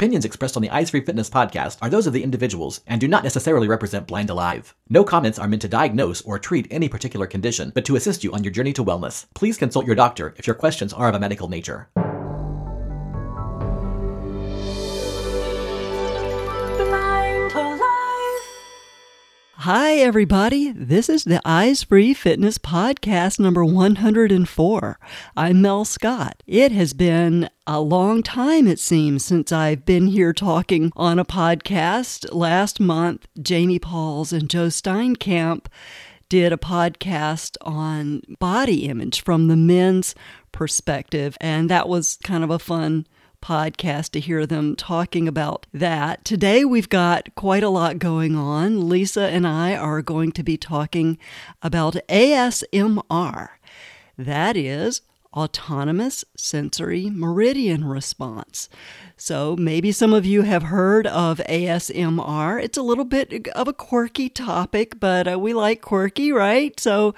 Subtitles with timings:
[0.00, 3.06] Opinions expressed on the Eyes Free Fitness podcast are those of the individuals and do
[3.06, 4.74] not necessarily represent Blind Alive.
[4.88, 8.32] No comments are meant to diagnose or treat any particular condition, but to assist you
[8.32, 9.26] on your journey to wellness.
[9.34, 11.90] Please consult your doctor if your questions are of a medical nature.
[19.64, 20.72] Hi, everybody.
[20.72, 24.98] This is the Eyes Free Fitness Podcast number 104.
[25.36, 26.42] I'm Mel Scott.
[26.46, 31.26] It has been a long time, it seems, since I've been here talking on a
[31.26, 32.34] podcast.
[32.34, 35.66] Last month, Jamie Pauls and Joe Steinkamp
[36.30, 40.14] did a podcast on body image from the men's
[40.52, 43.06] perspective, and that was kind of a fun
[43.40, 46.24] podcast to hear them talking about that.
[46.24, 48.88] Today we've got quite a lot going on.
[48.88, 51.18] Lisa and I are going to be talking
[51.62, 53.48] about ASMR.
[54.16, 58.68] That is autonomous sensory meridian response.
[59.20, 62.62] So maybe some of you have heard of ASMR.
[62.62, 66.80] It's a little bit of a quirky topic, but uh, we like quirky, right?
[66.80, 67.14] So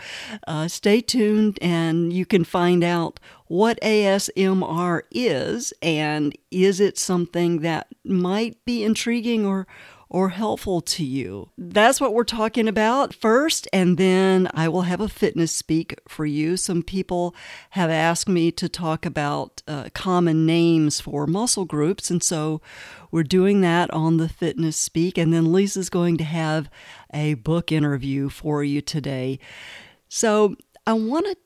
[0.49, 7.61] uh, stay tuned and you can find out what ASMR is and is it something
[7.61, 9.69] that might be intriguing or
[10.13, 11.49] or helpful to you.
[11.57, 16.27] That's what we're talking about first, and then I will have a fitness speak for
[16.27, 16.59] you.
[16.59, 17.35] Some people
[17.71, 22.61] have asked me to talk about uh, common names for muscle groups, and so
[23.11, 26.69] we're doing that on the fitness speak, and then Lisa's going to have
[27.15, 29.39] a book interview for you today.
[30.11, 31.37] So I want to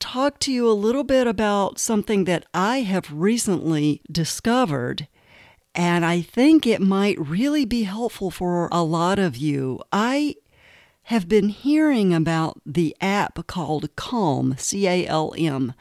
[0.00, 5.06] talk to you a little bit about something that I have recently discovered
[5.78, 9.80] and I think it might really be helpful for a lot of you.
[9.92, 10.34] I
[11.04, 15.72] have been hearing about the app called Calm, C A L M,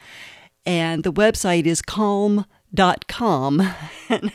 [0.65, 2.45] and the website is calm
[2.77, 3.61] calm.com.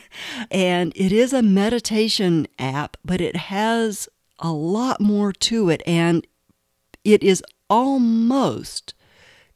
[0.51, 6.27] and it is a meditation app, but it has a lot more to it, and
[7.03, 8.93] it is almost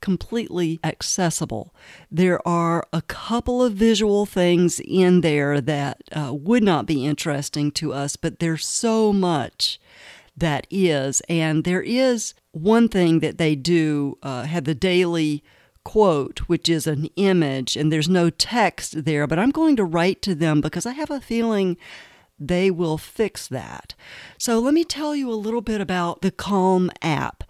[0.01, 1.73] completely accessible.
[2.11, 7.71] There are a couple of visual things in there that uh, would not be interesting
[7.71, 9.79] to us, but there's so much
[10.35, 11.21] that is.
[11.27, 15.43] And there is one thing that they do uh, have the daily
[15.83, 20.21] quote, which is an image, and there's no text there, but I'm going to write
[20.23, 21.77] to them because I have a feeling
[22.39, 23.95] they will fix that.
[24.37, 27.43] So let me tell you a little bit about the Calm app.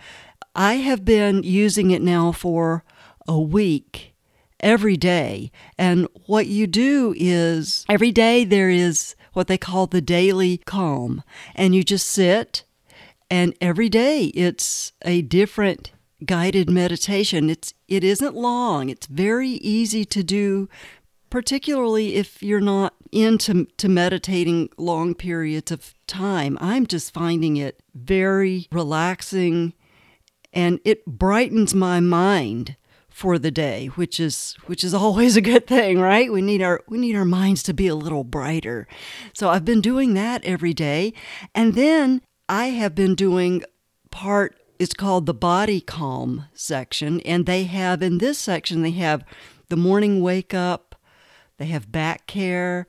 [0.58, 2.84] I have been using it now for
[3.28, 4.16] a week
[4.60, 5.52] every day.
[5.78, 11.24] And what you do is every day there is what they call the daily calm.
[11.54, 12.64] And you just sit,
[13.30, 15.92] and every day it's a different
[16.26, 17.52] guided meditation.
[17.52, 18.90] It's it isn't long.
[18.90, 20.70] It's very easy to do,
[21.30, 26.58] particularly if you're not into to meditating long periods of time.
[26.60, 29.74] I'm just finding it very relaxing
[30.54, 32.76] and it brightens my mind
[33.10, 36.32] for the day, which is which is always a good thing, right?
[36.32, 38.88] We need our we need our minds to be a little brighter.
[39.34, 41.14] So I've been doing that every day.
[41.56, 43.64] And then I have been doing
[44.12, 49.24] part it's called the body calm section and they have in this section they have
[49.70, 50.96] the morning wake up,
[51.58, 52.86] they have back care,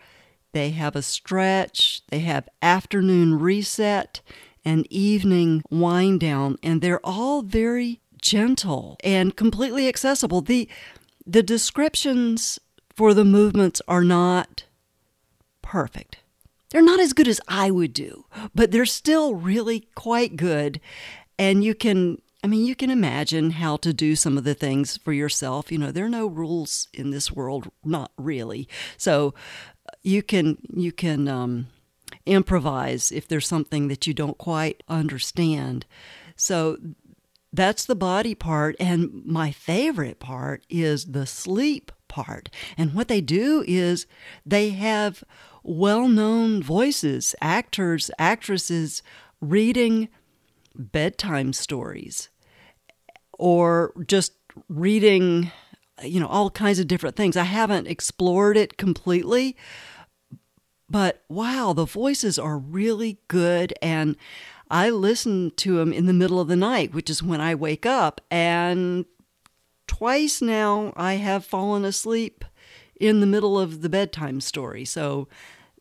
[0.53, 4.21] they have a stretch, they have afternoon reset,
[4.69, 10.43] and evening wind down, and they're all very gentle and completely accessible.
[10.43, 10.69] The
[11.27, 12.59] the descriptions
[12.95, 14.65] for the movements are not
[15.63, 16.19] perfect.
[16.71, 20.81] They're not as good as I would do, but they're still really quite good.
[21.39, 24.99] And you can, I mean, you can imagine how to do some of the things
[24.99, 25.73] for yourself.
[25.73, 28.69] You know, there are no rules in this world, not really.
[28.99, 29.33] So
[30.03, 31.69] you can, you can, um,
[32.29, 35.87] improvise if there's something that you don't quite understand.
[36.37, 36.79] So
[37.53, 38.77] that's the body part.
[38.79, 42.51] And my favorite part is the sleep part.
[42.77, 44.07] And what they do is
[44.45, 45.25] they have
[45.63, 49.03] well known voices, actors, actresses
[49.41, 50.09] reading
[50.75, 52.29] bedtime stories
[53.33, 54.33] or just
[54.69, 55.51] reading
[56.03, 59.57] you know all kinds of different things i haven't explored it completely
[60.91, 63.75] but wow, the voices are really good.
[63.83, 64.17] And
[64.71, 67.87] I listen to them in the middle of the night, which is when I wake
[67.87, 68.21] up.
[68.31, 69.05] And
[69.87, 72.45] twice now I have fallen asleep
[72.99, 74.85] in the middle of the bedtime story.
[74.85, 75.29] So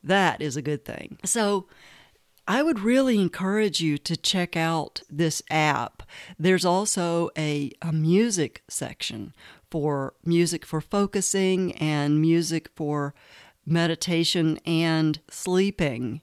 [0.04, 1.18] that is a good thing.
[1.24, 1.68] So
[2.48, 6.04] I would really encourage you to check out this app.
[6.40, 9.34] There's also a, a music section
[9.70, 13.14] for music for focusing and music for
[13.68, 16.22] meditation and sleeping.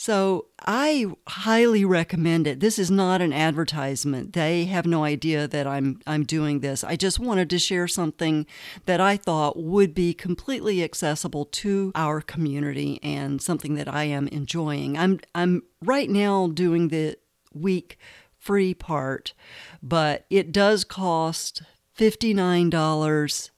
[0.00, 2.60] So I highly recommend it.
[2.60, 4.32] This is not an advertisement.
[4.32, 6.84] They have no idea that I'm I'm doing this.
[6.84, 8.46] I just wanted to share something
[8.86, 14.28] that I thought would be completely accessible to our community and something that I am
[14.28, 14.96] enjoying.
[14.96, 17.16] I'm I'm right now doing the
[17.52, 17.98] week
[18.38, 19.34] free part,
[19.82, 21.62] but it does cost
[21.98, 23.50] $59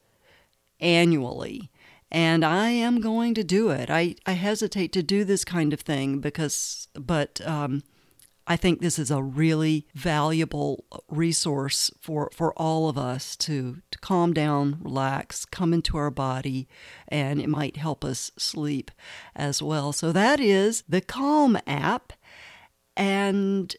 [0.80, 1.70] annually
[2.10, 3.88] and I am going to do it.
[3.90, 7.82] I, I hesitate to do this kind of thing because, but um,
[8.46, 13.98] I think this is a really valuable resource for, for all of us to, to
[14.00, 16.66] calm down, relax, come into our body,
[17.06, 18.90] and it might help us sleep
[19.36, 19.92] as well.
[19.92, 22.12] So that is the Calm app.
[22.96, 23.74] And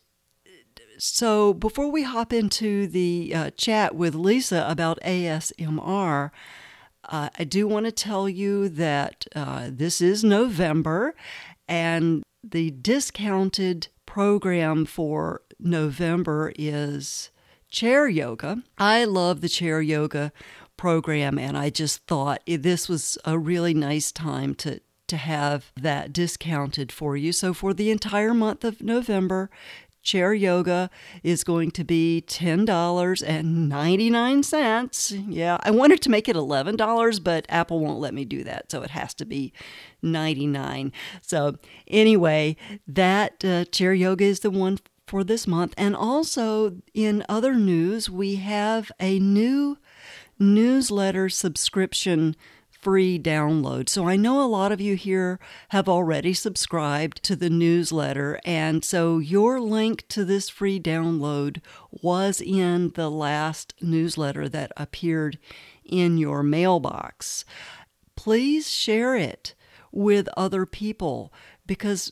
[0.98, 6.32] so before we hop into the uh, chat with Lisa about ASMR,
[7.06, 11.16] uh, I do want to tell you that uh, this is November
[11.68, 17.32] and the discounted program for November is
[17.70, 18.64] chair yoga.
[18.78, 20.32] I love the chair yoga
[20.78, 26.14] program and I just thought this was a really nice time to to have that
[26.14, 27.34] discounted for you.
[27.34, 29.50] So for the entire month of November,
[30.02, 30.90] chair yoga
[31.24, 35.26] is going to be $10.99.
[35.30, 38.82] Yeah, I wanted to make it $11, but Apple won't let me do that, so
[38.82, 39.52] it has to be
[40.02, 40.92] 99.
[41.22, 41.56] So,
[41.88, 42.58] anyway,
[42.88, 44.80] that uh, chair yoga is the one
[45.12, 45.74] for this month.
[45.78, 49.78] And also in other news, we have a new
[50.40, 52.36] newsletter subscription
[52.82, 53.88] free download.
[53.90, 55.40] So I know a lot of you here
[55.70, 61.62] have already subscribed to the newsletter, and so your link to this free download
[61.92, 65.38] was in the last newsletter that appeared
[65.86, 67.46] in your mailbox.
[68.16, 69.56] Please share it
[69.92, 71.34] with other people
[71.66, 72.12] because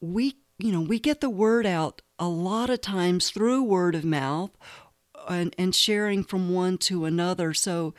[0.00, 4.04] we, you know, we get the word out a lot of times through word of
[4.04, 4.50] mouth
[5.14, 7.52] uh, and, and sharing from one to another.
[7.52, 7.94] So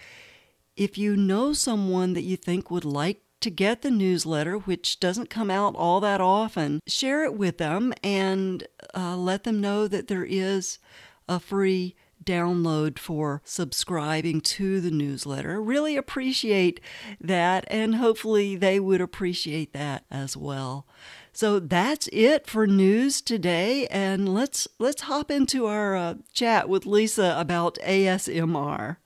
[0.77, 5.29] if you know someone that you think would like to get the newsletter, which doesn't
[5.29, 10.07] come out all that often, share it with them and uh, let them know that
[10.07, 10.79] there is
[11.27, 15.61] a free download for subscribing to the newsletter.
[15.61, 16.79] Really appreciate
[17.21, 20.87] that, and hopefully they would appreciate that as well.
[21.31, 26.85] So that's it for news today, and let's let's hop into our uh, chat with
[26.85, 28.97] Lisa about ASMR.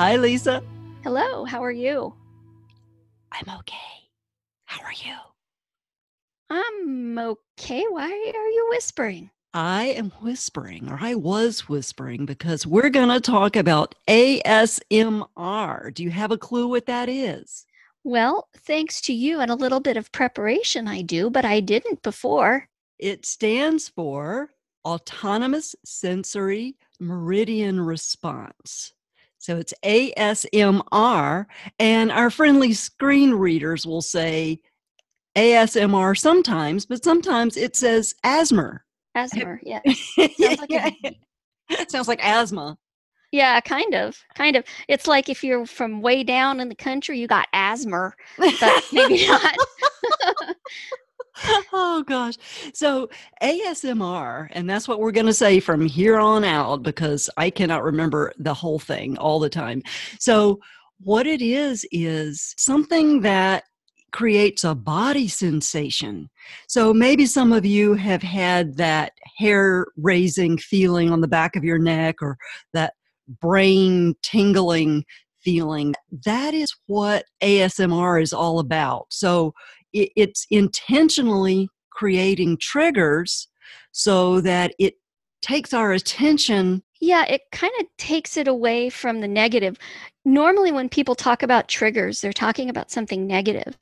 [0.00, 0.64] Hi, Lisa.
[1.04, 2.14] Hello, how are you?
[3.32, 4.08] I'm okay.
[4.64, 5.14] How are you?
[6.48, 7.84] I'm okay.
[7.86, 9.28] Why are you whispering?
[9.52, 15.92] I am whispering, or I was whispering, because we're going to talk about ASMR.
[15.92, 17.66] Do you have a clue what that is?
[18.02, 22.02] Well, thanks to you and a little bit of preparation, I do, but I didn't
[22.02, 22.70] before.
[22.98, 24.48] It stands for
[24.82, 28.94] Autonomous Sensory Meridian Response.
[29.40, 31.46] So it's ASMR,
[31.78, 34.60] and our friendly screen readers will say
[35.34, 38.82] ASMR sometimes, but sometimes it says asthma.
[39.14, 39.80] Asthma, yeah.
[40.18, 40.90] Sounds like, yeah.
[41.88, 42.76] Sounds like asthma.
[43.32, 44.18] Yeah, kind of.
[44.34, 44.64] Kind of.
[44.88, 49.26] It's like if you're from way down in the country, you got asthma, but maybe
[49.28, 49.56] not.
[51.72, 52.34] oh gosh.
[52.74, 53.08] So
[53.42, 57.82] ASMR, and that's what we're going to say from here on out because I cannot
[57.82, 59.82] remember the whole thing all the time.
[60.18, 60.60] So,
[61.02, 63.64] what it is, is something that
[64.12, 66.28] creates a body sensation.
[66.68, 71.64] So, maybe some of you have had that hair raising feeling on the back of
[71.64, 72.36] your neck or
[72.74, 72.94] that
[73.40, 75.04] brain tingling
[75.42, 75.94] feeling.
[76.26, 79.06] That is what ASMR is all about.
[79.10, 79.54] So,
[79.92, 83.48] it's intentionally creating triggers
[83.92, 84.94] so that it
[85.42, 86.82] takes our attention.
[87.00, 89.78] Yeah, it kind of takes it away from the negative.
[90.24, 93.76] Normally, when people talk about triggers, they're talking about something negative.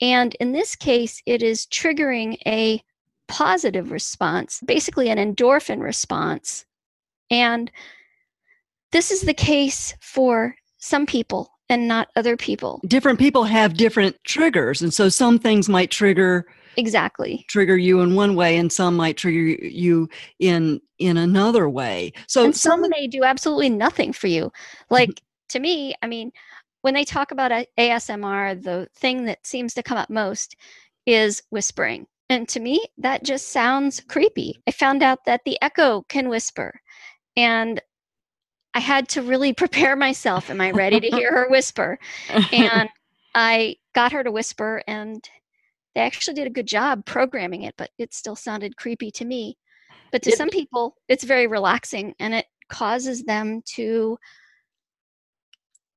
[0.00, 2.82] And in this case, it is triggering a
[3.28, 6.64] positive response, basically an endorphin response.
[7.30, 7.70] And
[8.92, 12.80] this is the case for some people and not other people.
[12.86, 14.82] Different people have different triggers.
[14.82, 16.44] And so some things might trigger
[16.76, 17.46] exactly.
[17.48, 20.08] trigger you in one way and some might trigger you
[20.38, 22.12] in in another way.
[22.26, 24.52] So and some, some may do absolutely nothing for you.
[24.90, 25.24] Like mm-hmm.
[25.50, 26.32] to me i mean
[26.82, 30.56] when they talk about asmr the thing that seems to come up most
[31.06, 32.06] is whispering.
[32.28, 34.60] And to me that just sounds creepy.
[34.66, 36.80] I found out that the echo can whisper.
[37.36, 37.80] And
[38.74, 40.50] I had to really prepare myself.
[40.50, 41.98] Am I ready to hear her whisper?
[42.52, 42.88] And
[43.34, 45.28] I got her to whisper, and
[45.94, 49.56] they actually did a good job programming it, but it still sounded creepy to me.
[50.12, 54.18] But to it, some people, it's very relaxing and it causes them to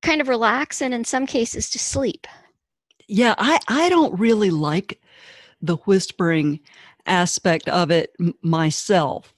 [0.02, 2.26] kind of relax and in some cases to sleep.
[3.08, 5.00] Yeah, I, I don't really like
[5.60, 6.60] the whispering
[7.06, 9.34] aspect of it myself.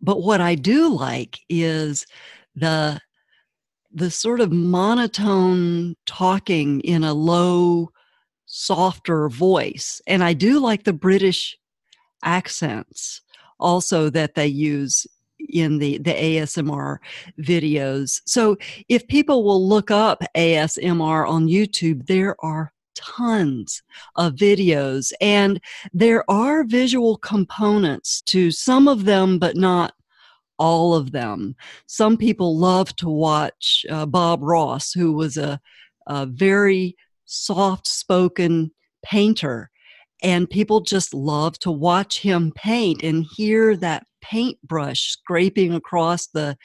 [0.00, 2.06] But what I do like is
[2.54, 3.00] the
[3.92, 7.90] the sort of monotone talking in a low,
[8.46, 10.02] softer voice.
[10.08, 11.56] And I do like the British
[12.24, 13.20] accents
[13.60, 15.06] also that they use
[15.48, 16.98] in the the ASMR
[17.40, 18.20] videos.
[18.26, 18.56] So
[18.88, 23.82] if people will look up ASMR on YouTube, there are tons
[24.16, 25.60] of videos and
[25.92, 29.94] there are visual components to some of them but not
[30.58, 31.54] all of them.
[31.86, 35.60] Some people love to watch uh, Bob Ross, who was a,
[36.06, 38.70] a very soft spoken
[39.04, 39.70] painter.
[40.22, 46.56] And people just love to watch him paint and hear that paintbrush scraping across the,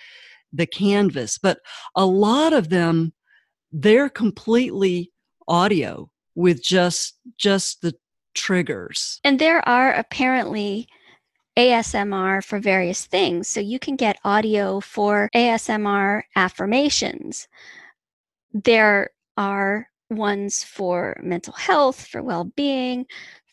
[0.54, 1.38] the canvas.
[1.38, 1.60] But
[1.96, 3.14] a lot of them,
[3.72, 5.12] they're completely
[5.48, 7.94] audio with just just the
[8.34, 9.20] triggers.
[9.24, 10.88] And there are apparently
[11.60, 13.50] ASMR for various things.
[13.50, 17.50] So you can get audio for ASMR affirmations.
[18.54, 23.06] There are ones for mental health, for well being,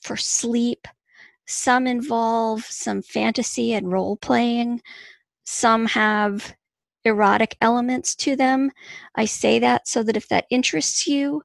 [0.03, 0.87] for sleep.
[1.47, 4.83] Some involve some fantasy and role playing.
[5.43, 6.55] Some have
[7.05, 8.71] erotic elements to them.
[9.17, 11.43] I say that so that if that interests you,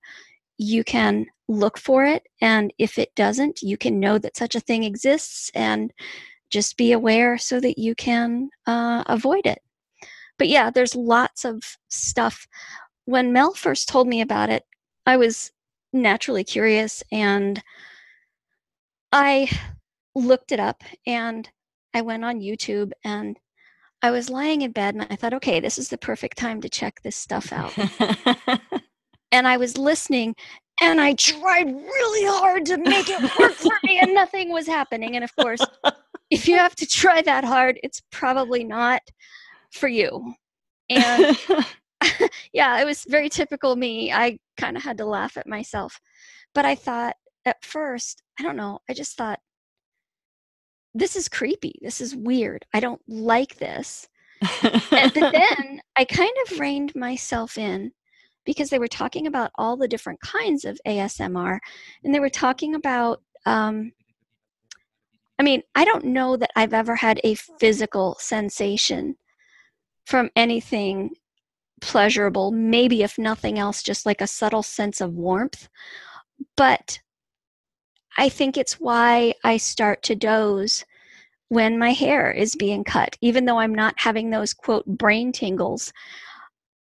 [0.59, 2.21] you can look for it.
[2.39, 5.91] And if it doesn't, you can know that such a thing exists and
[6.51, 9.59] just be aware so that you can uh, avoid it.
[10.37, 12.47] But yeah, there's lots of stuff.
[13.05, 14.63] When Mel first told me about it,
[15.05, 15.51] I was
[15.93, 17.61] naturally curious and
[19.11, 19.49] I
[20.15, 21.49] looked it up and
[21.93, 23.37] I went on YouTube and
[24.01, 26.69] I was lying in bed and I thought, okay, this is the perfect time to
[26.69, 27.73] check this stuff out.
[29.31, 30.35] and I was listening
[30.81, 35.15] and I tried really hard to make it work for me and nothing was happening.
[35.15, 35.61] And of course,
[36.31, 39.01] if you have to try that hard, it's probably not
[39.71, 40.33] for you.
[40.89, 41.37] And
[42.53, 44.11] yeah, it was very typical me.
[44.11, 45.99] I kind of had to laugh at myself.
[46.53, 49.39] But I thought at first, I don't know, I just thought,
[50.93, 51.75] this is creepy.
[51.81, 52.65] This is weird.
[52.73, 54.07] I don't like this.
[54.61, 57.91] and then I kind of reined myself in
[58.45, 61.59] because they were talking about all the different kinds of ASMR
[62.03, 63.91] and they were talking about um,
[65.39, 69.15] I mean, I don't know that I've ever had a physical sensation
[70.05, 71.11] from anything
[71.81, 75.67] pleasurable, maybe if nothing else, just like a subtle sense of warmth.
[76.55, 76.99] But
[78.17, 80.85] I think it's why I start to doze
[81.49, 85.91] when my hair is being cut, even though I'm not having those quote brain tingles.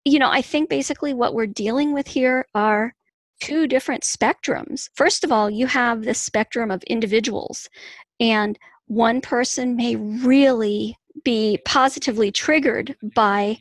[0.06, 2.96] You know, I think basically what we're dealing with here are
[3.40, 4.90] two different spectrums.
[4.96, 7.70] First of all, you have the spectrum of individuals,
[8.20, 8.58] and
[8.88, 13.58] one person may really be positively triggered by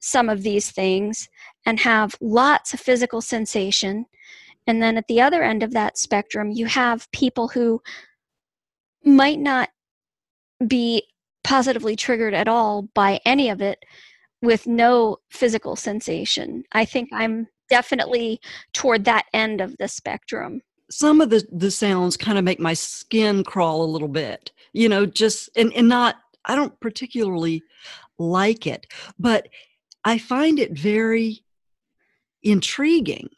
[0.00, 1.28] some of these things
[1.64, 4.04] and have lots of physical sensation.
[4.66, 7.80] And then at the other end of that spectrum, you have people who
[9.04, 9.68] might not
[10.66, 11.04] be
[11.42, 13.78] positively triggered at all by any of it
[14.42, 16.64] with no physical sensation.
[16.72, 18.40] I think I'm definitely
[18.72, 20.60] toward that end of the spectrum
[20.94, 24.88] some of the the sounds kind of make my skin crawl a little bit you
[24.88, 27.62] know just and, and not i don't particularly
[28.16, 28.86] like it
[29.18, 29.48] but
[30.04, 31.42] i find it very
[32.44, 33.28] intriguing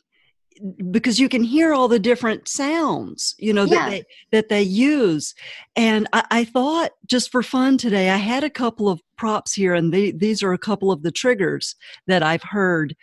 [0.91, 3.77] because you can hear all the different sounds you know yeah.
[3.77, 5.35] that they that they use
[5.77, 9.75] and I, I, thought just for fun today i had a couple of props here
[9.75, 11.75] and they, these are a couple of the triggers
[12.07, 12.95] that i've heard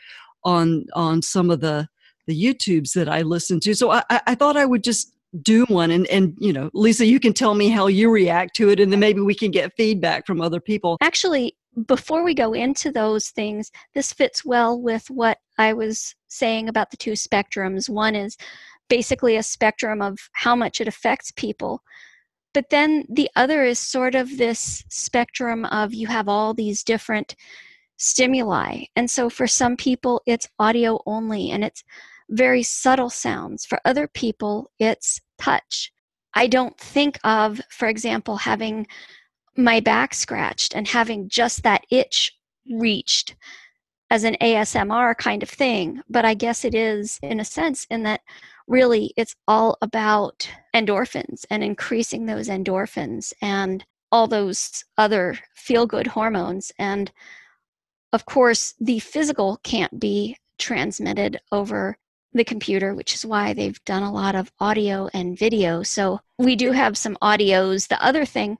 [0.43, 1.87] on on some of the
[2.27, 3.73] the YouTubes that I listen to.
[3.73, 7.19] So I, I thought I would just do one and and you know lisa you
[7.19, 10.27] can tell me how you react to it and then maybe we can get feedback
[10.27, 10.97] from other people.
[11.01, 16.69] Actually before we go into those things this fits well with what i was saying
[16.69, 17.89] about the two spectrums.
[17.89, 18.37] One is
[18.89, 21.81] basically a spectrum of how much it affects people
[22.53, 27.35] but then the other is sort of this spectrum of you have all these different
[27.97, 28.83] stimuli.
[28.95, 31.83] And so for some people it's audio only and it's
[32.29, 33.65] very subtle sounds.
[33.65, 35.91] For other people, it's touch.
[36.33, 38.87] I don't think of, for example, having
[39.55, 42.31] my back scratched and having just that itch
[42.71, 43.35] reached
[44.09, 48.03] as an ASMR kind of thing, but I guess it is in a sense in
[48.03, 48.21] that
[48.67, 56.07] really it's all about endorphins and increasing those endorphins and all those other feel good
[56.07, 56.71] hormones.
[56.77, 57.11] And
[58.13, 61.97] of course, the physical can't be transmitted over
[62.33, 65.83] the computer, which is why they've done a lot of audio and video.
[65.83, 67.87] So we do have some audios.
[67.87, 68.57] The other thing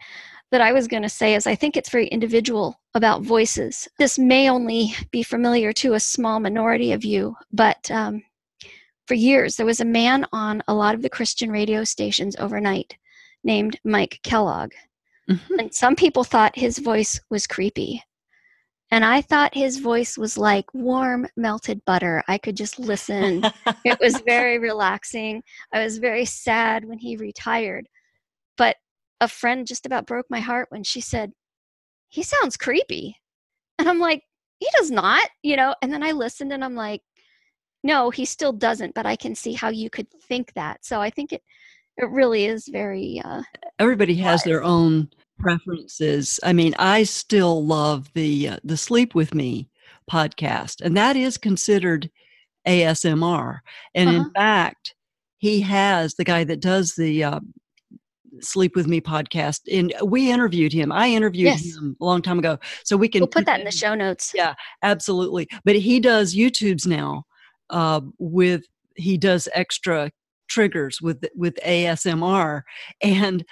[0.52, 3.88] that I was going to say is I think it's very individual about voices.
[3.98, 8.24] This may only be familiar to a small minority of you, but um,
[9.08, 12.96] for years there was a man on a lot of the Christian radio stations overnight
[13.44, 14.72] named Mike Kellogg.
[15.30, 15.60] Mm-hmm.
[15.60, 18.04] And some people thought his voice was creepy.
[18.94, 22.24] And I thought his voice was like warm melted butter.
[22.28, 23.44] I could just listen.
[23.84, 25.42] it was very relaxing.
[25.74, 27.90] I was very sad when he retired.
[28.56, 28.76] But
[29.20, 31.32] a friend just about broke my heart when she said,
[32.10, 33.18] He sounds creepy.
[33.80, 34.22] And I'm like,
[34.60, 35.74] He does not, you know?
[35.82, 37.02] And then I listened and I'm like,
[37.84, 40.86] No, he still doesn't, but I can see how you could think that.
[40.86, 41.42] So I think it,
[41.98, 43.20] it really is very.
[43.26, 43.42] Uh,
[43.80, 45.10] Everybody has their own
[45.40, 46.40] preferences.
[46.44, 49.70] I mean, I still love the uh, the Sleep with Me
[50.12, 52.10] podcast, and that is considered
[52.68, 53.60] ASMR.
[53.96, 54.18] And uh-huh.
[54.18, 54.96] in fact,
[55.38, 57.40] he has the guy that does the uh,
[58.40, 60.92] Sleep with Me podcast, and we interviewed him.
[60.92, 61.76] I interviewed yes.
[61.76, 64.32] him a long time ago, so we can we'll put that in the show notes.
[64.34, 65.48] Yeah, absolutely.
[65.66, 67.26] But he does YouTubes now
[67.70, 68.64] uh, with
[68.96, 70.12] he does extra
[70.48, 72.64] triggers with with ASMR,
[73.02, 73.46] and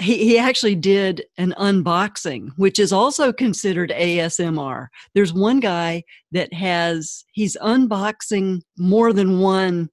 [0.00, 4.88] he, he actually did an unboxing, which is also considered ASMR.
[5.14, 9.90] There's one guy that has, he's unboxing more than one,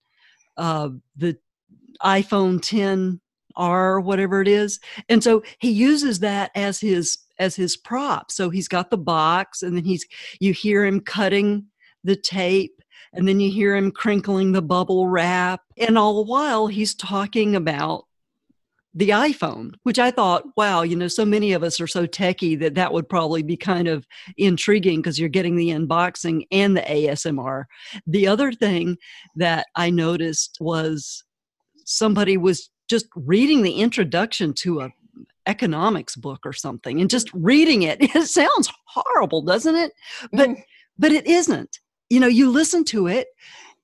[0.58, 1.38] uh, the
[2.04, 3.20] iPhone 10
[3.56, 4.80] R, whatever it is.
[5.10, 8.32] And so he uses that as his, as his prop.
[8.32, 10.06] So he's got the box and then he's,
[10.40, 11.66] you hear him cutting
[12.04, 12.82] the tape
[13.14, 15.62] and then you hear him crinkling the bubble wrap.
[15.78, 18.07] And all the while he's talking about
[18.98, 22.60] the iPhone, which I thought, wow, you know, so many of us are so techie
[22.60, 26.82] that that would probably be kind of intriguing because you're getting the unboxing and the
[26.82, 27.66] ASMR.
[28.08, 28.98] The other thing
[29.36, 31.24] that I noticed was
[31.86, 34.90] somebody was just reading the introduction to a
[35.46, 38.00] economics book or something and just reading it.
[38.16, 39.92] It sounds horrible, doesn't it?
[40.34, 40.64] But mm.
[40.98, 41.80] but it isn't.
[42.10, 43.28] You know, you listen to it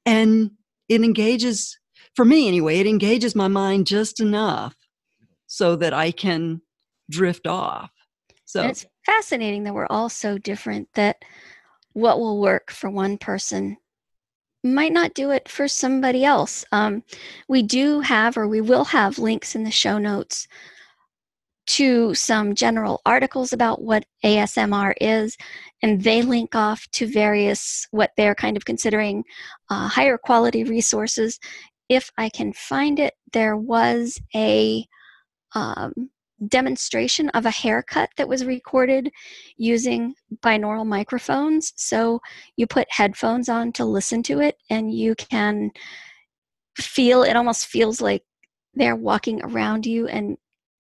[0.08, 0.52] and
[0.90, 1.78] it engages
[2.16, 4.76] for me anyway, it engages my mind just enough
[5.54, 6.60] so that I can
[7.12, 7.92] drift off.
[8.46, 11.18] So and it's fascinating that we're all so different that
[11.92, 13.78] what will work for one person
[14.64, 16.66] might not do it for somebody else.
[16.72, 17.04] Um,
[17.48, 20.48] we do have, or we will have, links in the show notes
[21.68, 25.38] to some general articles about what ASMR is,
[25.84, 29.24] and they link off to various what they're kind of considering
[29.70, 31.40] uh, higher quality resources.
[31.90, 34.88] If I can find it, there was a
[35.56, 36.10] um,
[36.48, 39.12] demonstration of a haircut that was recorded
[39.58, 41.74] using binaural microphones.
[41.76, 42.22] So
[42.58, 45.72] you put headphones on to listen to it, and you can
[46.78, 48.24] feel it almost feels like
[48.74, 50.38] they're walking around you and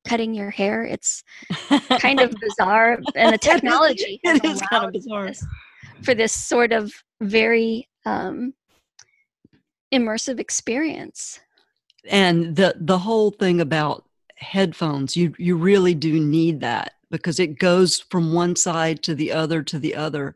[0.07, 0.83] cutting your hair.
[0.83, 1.23] It's
[1.99, 5.45] kind of bizarre, and the technology it is kind of bizarre this,
[6.01, 8.53] for this sort of very um,
[9.93, 11.39] immersive experience.
[12.09, 14.03] And the the whole thing about
[14.43, 19.31] headphones you you really do need that because it goes from one side to the
[19.31, 20.35] other to the other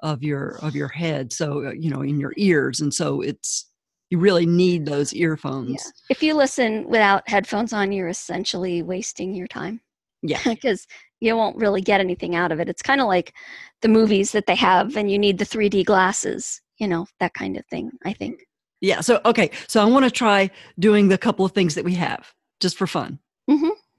[0.00, 1.32] of your of your head.
[1.32, 2.80] So uh, you know in your ears.
[2.80, 3.66] And so it's
[4.10, 5.70] you really need those earphones.
[5.70, 5.90] Yeah.
[6.10, 9.80] if you listen without headphones on you're essentially wasting your time.
[10.22, 10.40] Yeah.
[10.44, 10.86] Because
[11.20, 12.68] you won't really get anything out of it.
[12.68, 13.32] It's kind of like
[13.80, 17.56] the movies that they have and you need the 3d glasses you know that kind
[17.56, 18.46] of thing i think.
[18.82, 19.00] Yeah.
[19.00, 19.50] So okay.
[19.68, 22.86] So i want to try doing the couple of things that we have just for
[22.86, 23.18] fun.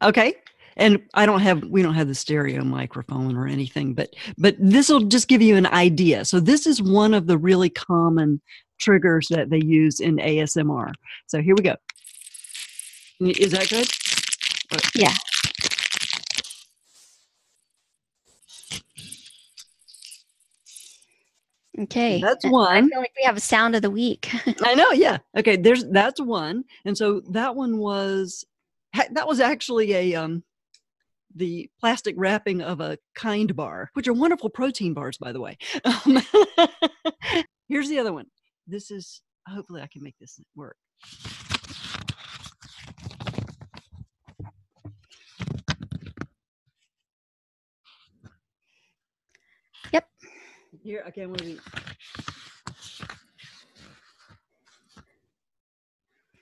[0.02, 0.36] Okay.
[0.78, 4.90] And I don't have, we don't have the stereo microphone or anything, but, but this
[4.90, 6.24] will just give you an idea.
[6.24, 8.40] So this is one of the really common
[8.80, 10.92] triggers that they use in ASMR.
[11.26, 11.76] So here we go.
[13.20, 13.88] Is that good?
[14.94, 15.14] Yeah.
[21.80, 22.22] Okay.
[22.22, 22.86] That's one.
[22.86, 24.32] I feel like we have a sound of the week.
[24.64, 25.20] I know, yeah.
[25.38, 26.64] Okay, there's that's one.
[26.86, 28.46] And so that one was
[29.12, 30.44] that was actually a um,
[31.36, 35.58] the plastic wrapping of a kind bar, which are wonderful protein bars, by the way.
[35.84, 36.22] Um,
[37.68, 38.26] here's the other one.
[38.66, 40.78] This is hopefully I can make this work.
[49.94, 50.08] Yep.
[50.84, 51.56] Here, okay, I'm gonna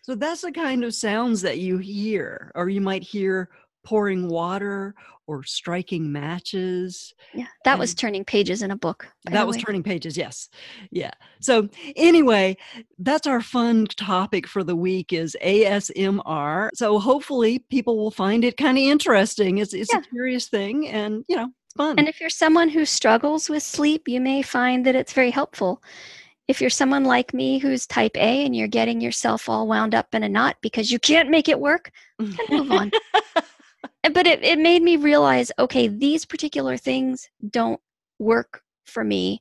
[0.05, 3.49] So that's the kind of sounds that you hear, or you might hear
[3.83, 4.93] pouring water
[5.25, 7.11] or striking matches.
[7.33, 9.07] Yeah, that was turning pages in a book.
[9.31, 10.47] That was turning pages, yes.
[10.91, 11.09] Yeah.
[11.41, 12.55] So anyway,
[12.99, 16.69] that's our fun topic for the week is ASMR.
[16.75, 19.57] So hopefully people will find it kind of interesting.
[19.57, 20.01] It's it's yeah.
[20.01, 21.97] a curious thing and you know, fun.
[21.97, 25.81] And if you're someone who struggles with sleep, you may find that it's very helpful
[26.47, 30.13] if you're someone like me who's type A and you're getting yourself all wound up
[30.13, 31.91] in a knot because you can't make it work,
[32.49, 32.91] move on.
[34.13, 37.81] but it, it made me realize okay, these particular things don't
[38.19, 39.39] work for me.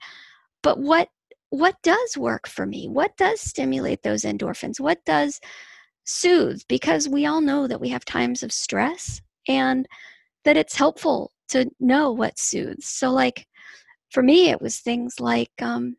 [0.62, 1.08] But what
[1.50, 2.88] what does work for me?
[2.88, 4.80] What does stimulate those endorphins?
[4.80, 5.40] What does
[6.04, 6.62] soothe?
[6.68, 9.86] Because we all know that we have times of stress and
[10.44, 12.86] that it's helpful to know what soothes.
[12.86, 13.46] So, like
[14.10, 15.96] for me, it was things like um,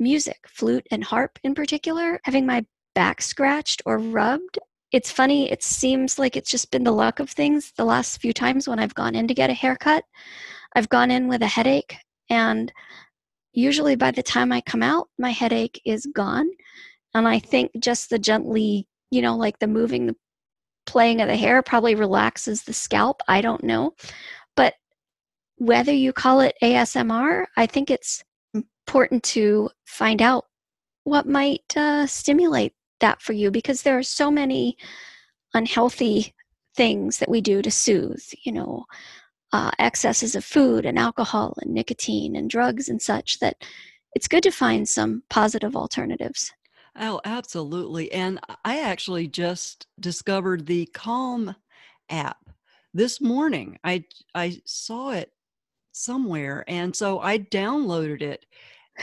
[0.00, 4.58] music, flute and harp in particular, having my back scratched or rubbed.
[4.90, 8.32] It's funny, it seems like it's just been the luck of things the last few
[8.32, 10.04] times when I've gone in to get a haircut.
[10.74, 11.96] I've gone in with a headache,
[12.28, 12.72] and
[13.52, 16.48] usually by the time I come out, my headache is gone.
[17.14, 20.16] And I think just the gently, you know, like the moving, the
[20.86, 23.20] playing of the hair probably relaxes the scalp.
[23.28, 23.94] I don't know.
[24.56, 24.74] But
[25.56, 28.24] whether you call it ASMR, I think it's
[28.90, 30.46] important to find out
[31.04, 34.76] what might uh, stimulate that for you because there are so many
[35.54, 36.34] unhealthy
[36.74, 38.84] things that we do to soothe, you know,
[39.52, 43.64] uh, excesses of food and alcohol and nicotine and drugs and such that
[44.16, 46.52] it's good to find some positive alternatives.
[46.98, 48.10] Oh, absolutely.
[48.10, 51.54] And I actually just discovered the Calm
[52.10, 52.38] app
[52.92, 53.78] this morning.
[53.84, 54.02] I
[54.34, 55.30] I saw it
[55.92, 58.46] somewhere and so I downloaded it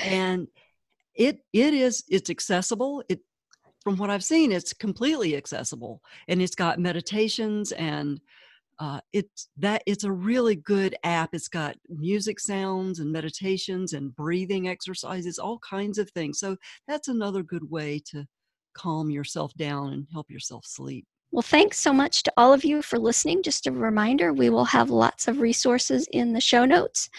[0.03, 0.47] and
[1.15, 3.03] it it is it's accessible.
[3.09, 3.21] It
[3.81, 8.19] from what i've seen it's completely accessible and it's got meditations and
[8.79, 11.29] uh, it's that it's a really good app.
[11.33, 16.39] It's got music sounds and meditations and breathing exercises all kinds of things.
[16.39, 16.57] So
[16.87, 18.25] that's another good way to
[18.75, 22.81] calm yourself down and help yourself sleep well, thanks so much to all of you
[22.81, 23.43] for listening.
[23.43, 27.09] Just a reminder we will have lots of resources in the show notes.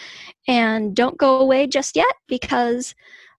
[0.47, 2.95] And don't go away just yet because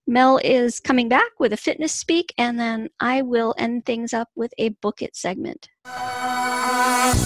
[0.07, 4.29] Mel is coming back with a fitness speak, and then I will end things up
[4.35, 5.69] with a book it segment.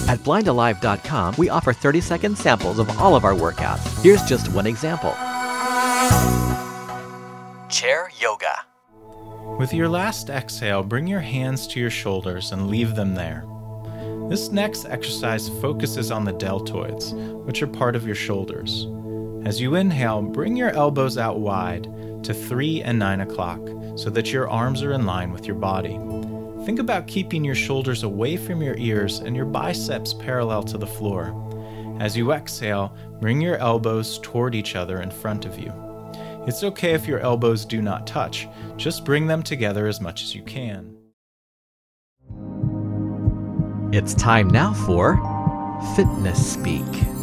[0.07, 4.03] At blindalive.com, we offer 30 second samples of all of our workouts.
[4.03, 5.11] Here's just one example
[7.69, 8.64] Chair Yoga.
[9.45, 13.45] With your last exhale, bring your hands to your shoulders and leave them there.
[14.27, 17.13] This next exercise focuses on the deltoids,
[17.45, 18.87] which are part of your shoulders.
[19.47, 21.83] As you inhale, bring your elbows out wide
[22.23, 23.61] to 3 and 9 o'clock
[23.95, 25.99] so that your arms are in line with your body.
[26.65, 30.87] Think about keeping your shoulders away from your ears and your biceps parallel to the
[30.87, 31.33] floor.
[32.01, 35.84] As you exhale, bring your elbows toward each other in front of you.
[36.47, 40.35] It's okay if your elbows do not touch, just bring them together as much as
[40.35, 40.95] you can.
[43.91, 45.15] It's time now for
[45.95, 47.14] Fitness Speak.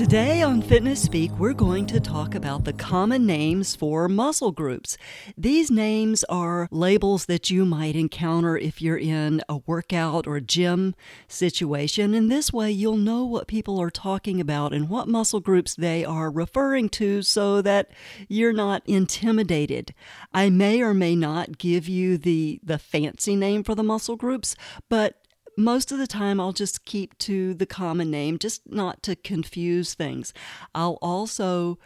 [0.00, 4.96] Today on Fitness Speak, we're going to talk about the common names for muscle groups.
[5.36, 10.94] These names are labels that you might encounter if you're in a workout or gym
[11.28, 15.74] situation, and this way you'll know what people are talking about and what muscle groups
[15.74, 17.90] they are referring to so that
[18.26, 19.92] you're not intimidated.
[20.32, 24.56] I may or may not give you the, the fancy name for the muscle groups,
[24.88, 25.20] but
[25.56, 29.94] most of the time I'll just keep to the common name, just not to confuse
[29.94, 30.32] things.
[30.74, 31.78] I'll also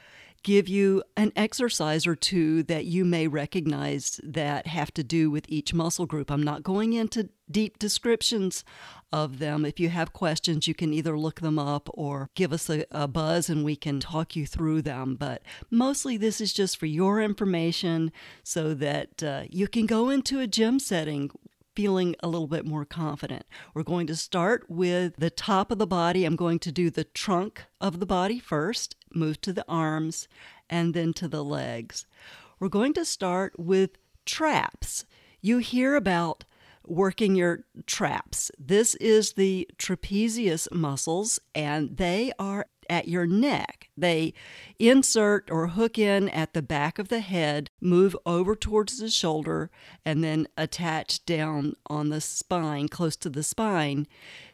[0.45, 5.47] give you an exercise or two that you may recognize that have to do with
[5.49, 6.31] each muscle group.
[6.31, 8.63] I'm not going into deep descriptions
[9.11, 9.65] of them.
[9.65, 13.09] If you have questions, you can either look them up or give us a, a,
[13.09, 15.15] buzz and we can talk you through them.
[15.15, 20.41] But mostly, this is just for your information so that uh, you can go into
[20.41, 21.31] a gym setting
[21.75, 23.47] feeling a little bit more confident.
[23.75, 26.25] We're going to start with the top of the body.
[26.25, 30.29] I'm going to do the trunk of the body first, move to the arms,
[30.71, 32.07] and then to the legs.
[32.59, 35.05] We're going to start with traps.
[35.41, 36.45] You hear about
[36.87, 38.51] working your traps.
[38.59, 43.89] This is the trapezius muscles, and they are at your neck.
[43.97, 44.35] They
[44.79, 49.71] insert or hook in at the back of the head, move over towards the shoulder,
[50.05, 54.07] and then attach down on the spine, close to the spine.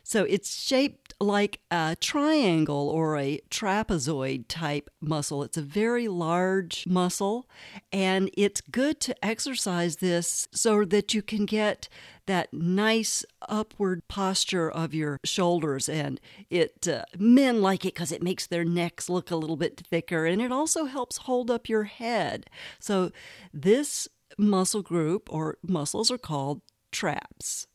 [0.02, 5.42] So it's shaped like a triangle or a trapezoid type muscle.
[5.42, 7.48] It's a very large muscle,
[7.92, 11.88] and it's good to exercise this so that you can get
[12.30, 15.88] that nice upward posture of your shoulders.
[15.88, 19.80] And it uh, men like it because it makes their necks look a little bit
[19.80, 22.48] thicker, and it also helps hold up your head.
[22.78, 23.10] So
[23.52, 26.62] this muscle group or muscles are called
[26.92, 27.66] traps.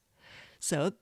[0.59, 0.93] So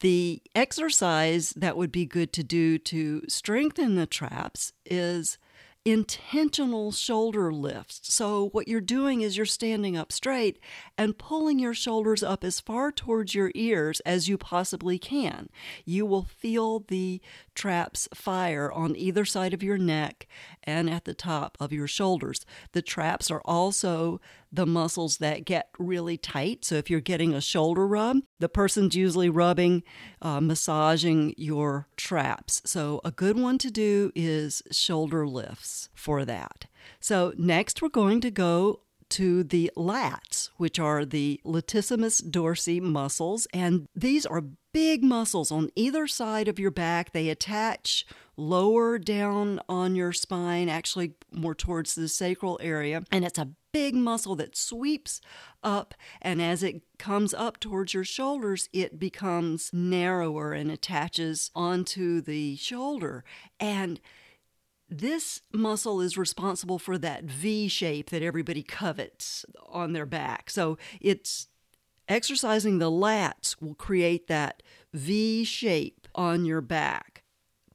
[0.00, 5.38] the exercise that would be good to do to strengthen the traps is
[5.84, 8.00] intentional shoulder lifts.
[8.12, 10.58] So, what you're doing is you're standing up straight
[10.98, 15.48] and pulling your shoulders up as far towards your ears as you possibly can.
[15.84, 17.20] You will feel the
[17.60, 20.26] traps fire on either side of your neck
[20.64, 22.46] and at the top of your shoulders.
[22.72, 24.18] The traps are also
[24.50, 26.64] the muscles that get really tight.
[26.64, 29.82] So, if you're getting a shoulder rub, the person's usually rubbing,
[30.22, 32.62] uh, massaging your traps.
[32.64, 36.64] So, a good one to do is shoulder lifts for that.
[36.98, 43.46] So, next we're going to go to the lats, which are the latissimus dorsi muscles.
[43.52, 44.42] And these are
[44.72, 47.12] big muscles on either side of your back.
[47.12, 53.02] They attach lower down on your spine, actually more towards the sacral area.
[53.10, 55.20] And it's a big muscle that sweeps
[55.62, 55.94] up.
[56.20, 62.56] And as it comes up towards your shoulders, it becomes narrower and attaches onto the
[62.56, 63.24] shoulder.
[63.58, 64.00] And
[64.90, 70.50] this muscle is responsible for that V shape that everybody covets on their back.
[70.50, 71.48] So it's
[72.08, 77.22] exercising the lats will create that V shape on your back.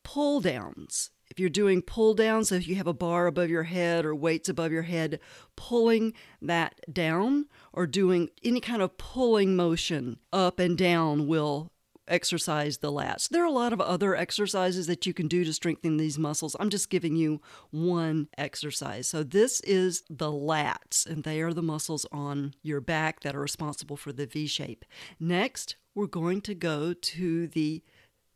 [0.04, 1.12] Pull downs.
[1.32, 4.13] If you're doing pull downs, so if you have a bar above your head or
[4.13, 5.19] weights above your head,
[5.56, 11.71] pulling that down or doing any kind of pulling motion up and down will
[12.08, 13.30] exercise the lats.
[13.30, 16.56] There are a lot of other exercises that you can do to strengthen these muscles.
[16.60, 17.41] I'm just giving you
[17.72, 19.08] one exercise.
[19.08, 23.41] So, this is the lats, and they are the muscles on your back that are
[23.41, 24.86] responsible for the V shape.
[25.20, 27.84] Next, we're going to go to the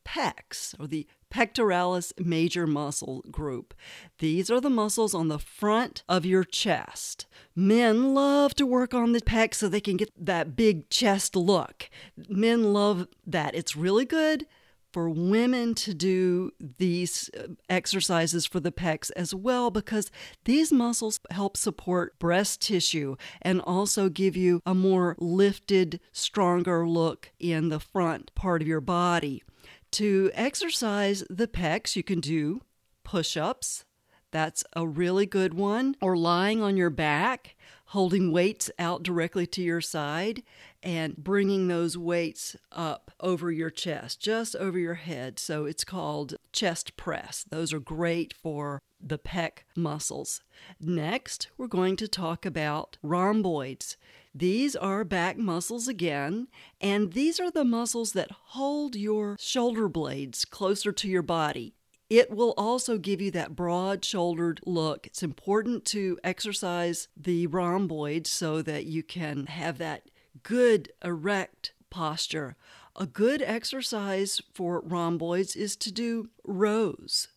[0.05, 3.73] pecs or the pectoralis major muscle group.
[4.19, 7.27] These are the muscles on the front of your chest.
[7.55, 11.89] Men love to work on the pecs so they can get that big chest look.
[12.27, 13.55] Men love that.
[13.55, 14.45] It's really good
[14.91, 20.11] for women to do these uh, exercises for the pecs as well because
[20.45, 27.31] these muscles help support breast tissue and also give you a more lifted, stronger look
[27.39, 29.43] in the front part of your body.
[29.91, 32.61] To exercise the pecs, you can do
[33.03, 33.85] push ups.
[34.31, 35.95] That's a really good one.
[36.01, 40.43] Or lying on your back, holding weights out directly to your side,
[40.83, 45.39] and bringing those weights up over your chest, just over your head.
[45.39, 47.43] So it's called chest press.
[47.49, 50.41] Those are great for the pec muscles.
[50.79, 53.97] Next, we're going to talk about rhomboids.
[54.33, 56.47] These are back muscles again,
[56.79, 61.73] and these are the muscles that hold your shoulder blades closer to your body.
[62.09, 65.07] It will also give you that broad shouldered look.
[65.07, 70.09] It's important to exercise the rhomboids so that you can have that
[70.43, 72.55] good erect posture.
[72.95, 77.29] A good exercise for rhomboids is to do rows.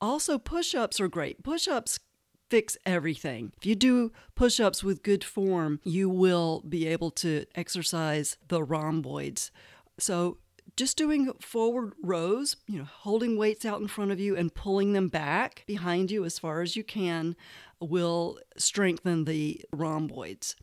[0.00, 1.42] Also, push ups are great.
[1.42, 1.98] Push ups
[2.48, 3.52] fix everything.
[3.56, 8.62] If you do push ups with good form, you will be able to exercise the
[8.62, 9.50] rhomboids.
[9.98, 10.38] So,
[10.76, 14.92] just doing forward rows, you know, holding weights out in front of you and pulling
[14.92, 17.34] them back behind you as far as you can
[17.80, 20.54] will strengthen the rhomboids.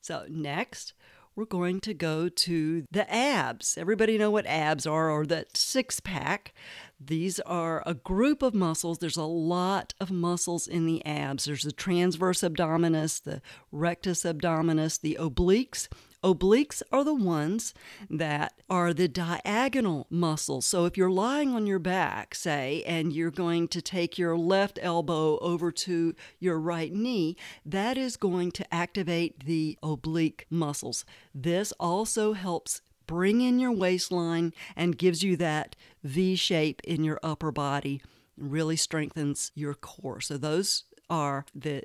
[0.00, 0.92] So, next,
[1.34, 3.78] we're going to go to the abs.
[3.78, 6.52] Everybody know what abs are or that six pack.
[6.98, 8.98] These are a group of muscles.
[8.98, 11.44] There's a lot of muscles in the abs.
[11.46, 13.40] There's the transverse abdominis, the
[13.72, 15.88] rectus abdominis, the obliques,
[16.22, 17.72] Obliques are the ones
[18.10, 20.66] that are the diagonal muscles.
[20.66, 24.78] So if you're lying on your back, say, and you're going to take your left
[24.82, 31.06] elbow over to your right knee, that is going to activate the oblique muscles.
[31.34, 37.18] This also helps bring in your waistline and gives you that V shape in your
[37.22, 38.02] upper body.
[38.36, 40.20] Really strengthens your core.
[40.20, 41.82] So, those are the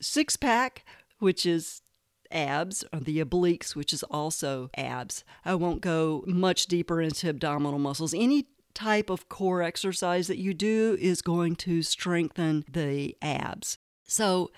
[0.00, 0.84] six pack,
[1.18, 1.82] which is
[2.30, 5.24] abs, or the obliques, which is also abs.
[5.44, 8.14] I won't go much deeper into abdominal muscles.
[8.14, 13.78] Any type of core exercise that you do is going to strengthen the abs.
[14.04, 14.50] So,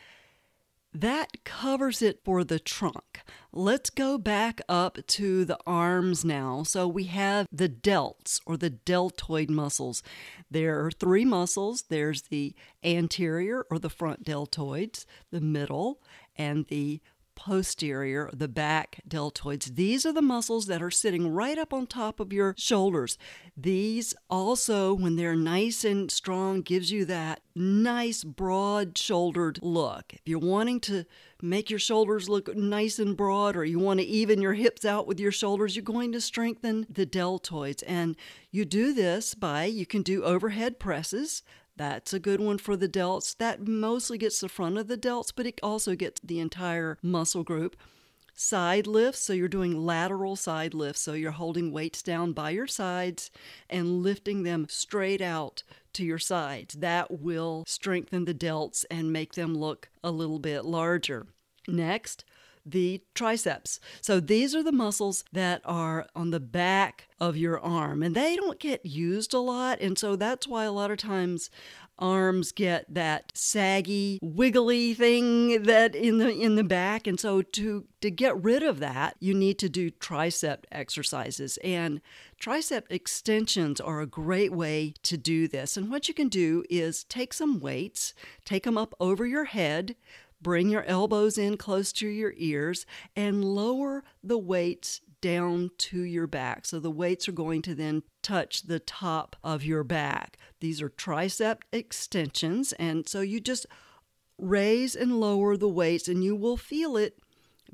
[0.94, 3.22] that covers it for the trunk.
[3.50, 6.64] Let's go back up to the arms now.
[6.64, 10.02] So we have the delts or the deltoid muscles.
[10.50, 12.54] There are three muscles there's the
[12.84, 16.02] anterior or the front deltoids, the middle,
[16.36, 17.00] and the
[17.34, 19.74] posterior, the back deltoids.
[19.74, 23.18] These are the muscles that are sitting right up on top of your shoulders.
[23.56, 30.12] These also, when they're nice and strong, gives you that nice broad shouldered look.
[30.14, 31.04] If you're wanting to
[31.42, 35.06] make your shoulders look nice and broad or you want to even your hips out
[35.06, 37.82] with your shoulders, you're going to strengthen the deltoids.
[37.86, 38.16] And
[38.50, 41.42] you do this by you can do overhead presses.
[41.82, 43.36] That's a good one for the delts.
[43.38, 47.42] That mostly gets the front of the delts, but it also gets the entire muscle
[47.42, 47.74] group.
[48.34, 52.68] Side lifts, so you're doing lateral side lifts, so you're holding weights down by your
[52.68, 53.32] sides
[53.68, 55.64] and lifting them straight out
[55.94, 56.74] to your sides.
[56.74, 61.26] That will strengthen the delts and make them look a little bit larger.
[61.66, 62.24] Next,
[62.64, 63.80] the triceps.
[64.00, 68.36] So these are the muscles that are on the back of your arm and they
[68.36, 69.80] don't get used a lot.
[69.80, 71.50] And so that's why a lot of times
[71.98, 77.06] arms get that saggy, wiggly thing that in the in the back.
[77.06, 81.58] And so to to get rid of that, you need to do tricep exercises.
[81.62, 82.00] And
[82.40, 85.76] tricep extensions are a great way to do this.
[85.76, 89.94] And what you can do is take some weights, take them up over your head,
[90.42, 96.26] Bring your elbows in close to your ears and lower the weights down to your
[96.26, 96.66] back.
[96.66, 100.36] So the weights are going to then touch the top of your back.
[100.60, 102.72] These are tricep extensions.
[102.74, 103.66] And so you just
[104.36, 107.18] raise and lower the weights, and you will feel it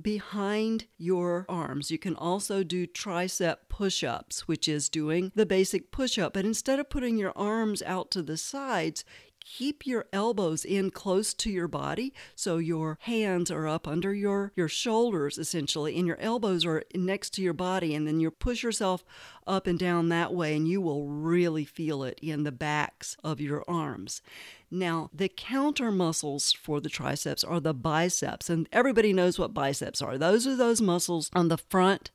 [0.01, 1.91] behind your arms.
[1.91, 6.35] You can also do tricep push ups, which is doing the basic push up.
[6.35, 9.05] But instead of putting your arms out to the sides,
[9.45, 12.13] keep your elbows in close to your body.
[12.35, 17.31] So your hands are up under your your shoulders essentially and your elbows are next
[17.35, 17.95] to your body.
[17.95, 19.05] And then you push yourself
[19.47, 23.41] up and down that way and you will really feel it in the backs of
[23.41, 24.23] your arms.
[24.71, 30.03] Now the counter muscles for the triceps are the biceps and everybody knows what biceps
[30.03, 30.19] are.
[30.19, 32.11] Those are those muscles on the front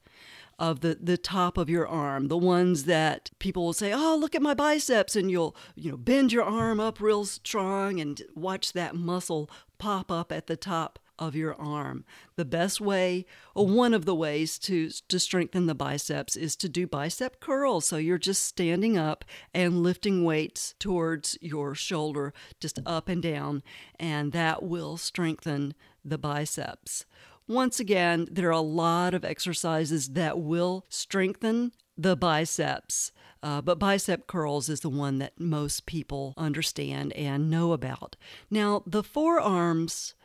[0.59, 4.35] of the, the top of your arm, the ones that people will say, Oh, look
[4.35, 8.73] at my biceps, and you'll, you know, bend your arm up real strong and watch
[8.73, 12.05] that muscle pop up at the top of your arm.
[12.35, 16.69] The best way, or one of the ways to, to strengthen the biceps is to
[16.69, 17.85] do bicep curls.
[17.85, 23.63] So you're just standing up and lifting weights towards your shoulder, just up and down,
[23.99, 27.05] and that will strengthen the biceps.
[27.47, 33.79] Once again, there are a lot of exercises that will strengthen the biceps, uh, but
[33.79, 38.15] bicep curls is the one that most people understand and know about.
[38.49, 40.15] Now, the forearms,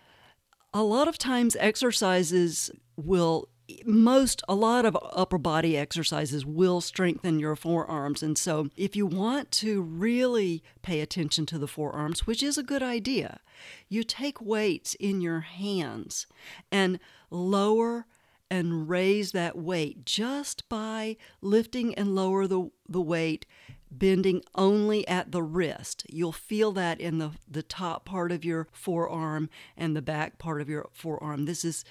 [0.73, 3.49] a lot of times exercises will
[3.85, 9.07] most a lot of upper body exercises will strengthen your forearms and so if you
[9.07, 13.41] want to really pay attention to the forearms which is a good idea
[13.89, 16.27] you take weights in your hands
[16.73, 16.99] and
[17.31, 18.07] lower
[18.51, 23.45] and raise that weight just by lifting and lower the, the weight
[23.91, 26.05] bending only at the wrist.
[26.09, 30.61] You'll feel that in the, the top part of your forearm and the back part
[30.61, 31.47] of your forearm.
[31.47, 31.85] This is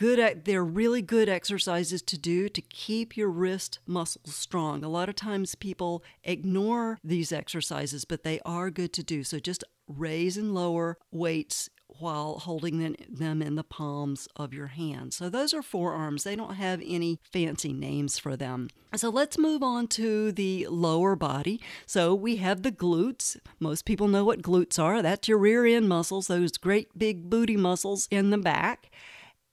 [0.00, 4.82] good they're really good exercises to do to keep your wrist muscles strong.
[4.82, 9.22] A lot of times people ignore these exercises, but they are good to do.
[9.22, 15.16] So just raise and lower weights while holding them in the palms of your hands.
[15.16, 16.24] So those are forearms.
[16.24, 18.70] They don't have any fancy names for them.
[18.96, 21.60] So let's move on to the lower body.
[21.84, 23.36] So we have the glutes.
[23.58, 25.02] Most people know what glutes are.
[25.02, 28.90] That's your rear end muscles, those great big booty muscles in the back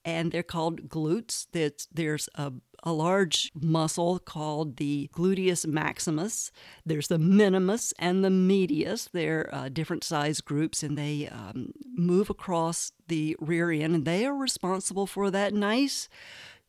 [0.07, 1.47] and they're called glutes.
[1.51, 6.49] There's, there's a, a large muscle called the gluteus maximus.
[6.85, 9.09] There's the minimus and the medius.
[9.11, 14.25] They're uh, different size groups and they um, move across the rear end and they
[14.25, 16.07] are responsible for that nice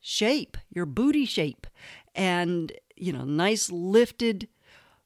[0.00, 1.68] shape, your booty shape,
[2.16, 4.48] and, you know, nice lifted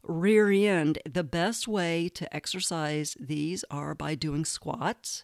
[0.03, 1.01] rear end.
[1.05, 5.23] The best way to exercise these are by doing squats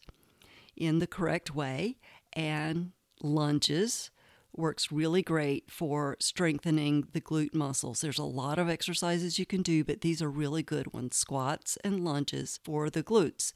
[0.76, 1.96] in the correct way
[2.34, 2.92] and
[3.22, 4.10] lunges
[4.56, 8.00] works really great for strengthening the glute muscles.
[8.00, 11.78] There's a lot of exercises you can do, but these are really good ones squats
[11.84, 13.52] and lunges for the glutes.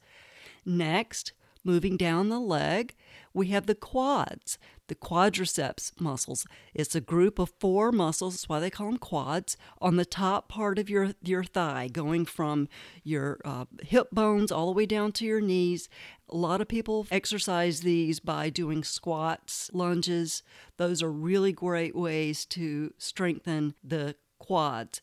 [0.65, 1.33] Next,
[1.65, 2.93] Moving down the leg,
[3.33, 4.57] we have the quads,
[4.87, 6.45] the quadriceps muscles.
[6.73, 10.49] It's a group of four muscles, that's why they call them quads, on the top
[10.49, 12.67] part of your, your thigh, going from
[13.03, 15.87] your uh, hip bones all the way down to your knees.
[16.29, 20.43] A lot of people exercise these by doing squats, lunges.
[20.77, 25.01] Those are really great ways to strengthen the quads.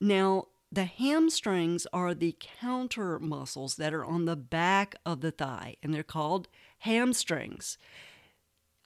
[0.00, 5.76] Now, the hamstrings are the counter muscles that are on the back of the thigh,
[5.82, 6.48] and they're called
[6.78, 7.76] hamstrings.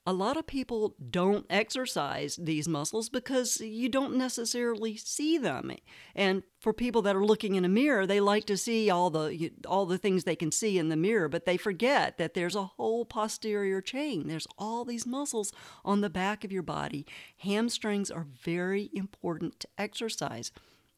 [0.05, 5.71] A lot of people don't exercise these muscles because you don't necessarily see them.
[6.15, 9.51] And for people that are looking in a mirror, they like to see all the
[9.65, 12.63] all the things they can see in the mirror, but they forget that there's a
[12.63, 14.27] whole posterior chain.
[14.27, 15.51] There's all these muscles
[15.83, 17.05] on the back of your body.
[17.39, 20.51] Hamstrings are very important to exercise.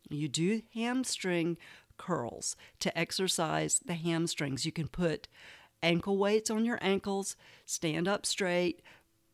[0.10, 1.58] You do hamstring
[1.98, 4.66] curls to exercise the hamstrings.
[4.66, 5.28] You can put
[5.84, 7.36] ankle weights on your ankles,
[7.66, 8.82] stand up straight,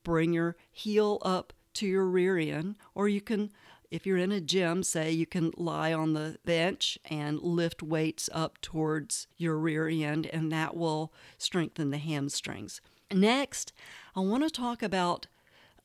[0.04, 3.52] bring your heel up to your rear end, or you can,
[3.92, 8.30] if you're in a gym, say you can lie on the bench and lift weights
[8.34, 12.82] up towards your rear end, and that will strengthen the hamstrings.
[13.12, 13.74] Next,
[14.16, 15.28] I want to talk about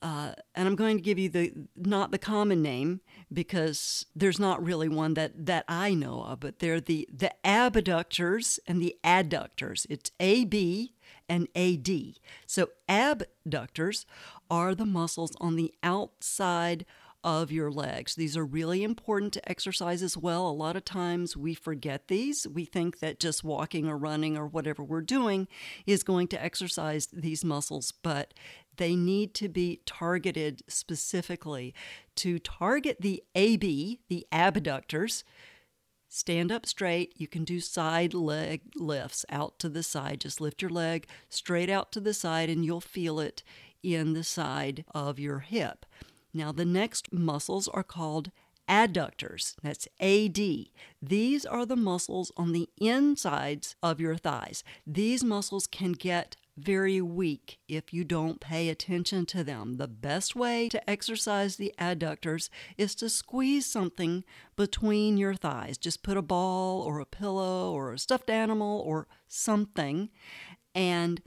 [0.02, 3.00] uh, and I'm going to give you the not the common name
[3.32, 8.58] because there's not really one that that I know of, but they're the the abductors
[8.66, 9.86] and the adductors.
[9.90, 10.94] It's AB
[11.28, 11.90] and AD.
[12.46, 14.06] So abductors
[14.50, 16.86] are the muscles on the outside
[17.22, 18.14] of your legs.
[18.14, 20.48] These are really important to exercise as well.
[20.48, 22.46] A lot of times we forget these.
[22.48, 25.46] We think that just walking or running or whatever we're doing
[25.86, 28.32] is going to exercise these muscles, but
[28.80, 31.74] they need to be targeted specifically.
[32.16, 35.22] To target the AB, the abductors,
[36.08, 37.12] stand up straight.
[37.14, 40.22] You can do side leg lifts out to the side.
[40.22, 43.42] Just lift your leg straight out to the side, and you'll feel it
[43.82, 45.84] in the side of your hip.
[46.32, 48.30] Now, the next muscles are called
[48.66, 49.56] adductors.
[49.62, 50.70] That's AD.
[51.02, 54.64] These are the muscles on the insides of your thighs.
[54.86, 59.76] These muscles can get very weak if you don't pay attention to them.
[59.76, 64.24] The best way to exercise the adductors is to squeeze something
[64.56, 65.78] between your thighs.
[65.78, 70.10] Just put a ball or a pillow or a stuffed animal or something
[70.74, 71.20] and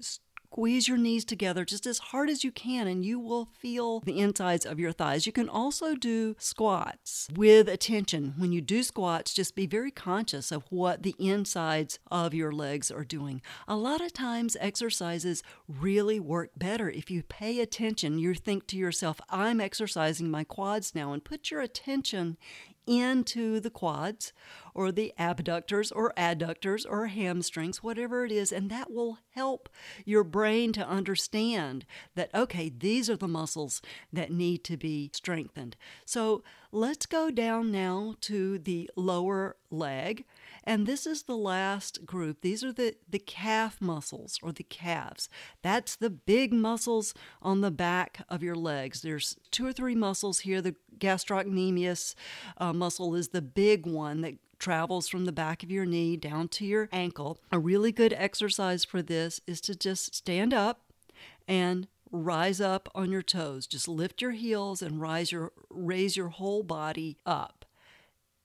[0.53, 4.19] squeeze your knees together just as hard as you can, and you will feel the
[4.19, 5.25] insides of your thighs.
[5.25, 8.35] You can also do squats with attention.
[8.37, 12.91] When you do squats, just be very conscious of what the insides of your legs
[12.91, 13.41] are doing.
[13.67, 18.19] A lot of times, exercises really work better if you pay attention.
[18.19, 22.37] You think to yourself, I'm exercising my quads now, and put your attention
[22.85, 24.33] into the quads
[24.73, 29.69] or the abductors or adductors or hamstrings, whatever it is, and that will help
[30.05, 33.81] your brain to understand that, okay, these are the muscles
[34.11, 35.75] that need to be strengthened.
[36.05, 40.25] So let's go down now to the lower leg.
[40.63, 42.41] And this is the last group.
[42.41, 45.29] These are the, the calf muscles or the calves.
[45.61, 49.01] That's the big muscles on the back of your legs.
[49.01, 50.61] There's two or three muscles here.
[50.61, 52.15] The gastrocnemius
[52.57, 56.47] uh, muscle is the big one that travels from the back of your knee down
[56.47, 57.37] to your ankle.
[57.51, 60.93] A really good exercise for this is to just stand up
[61.47, 63.67] and rise up on your toes.
[63.67, 67.62] Just lift your heels and rise your raise your whole body up.